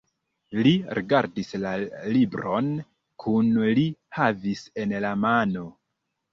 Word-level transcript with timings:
Li 0.67 0.71
rigardis 0.99 1.53
la 1.65 1.73
libron, 2.15 2.73
kiun 3.27 3.53
li 3.81 3.87
havis 4.19 4.67
en 4.87 4.99
la 5.09 5.17
mano. 5.31 5.71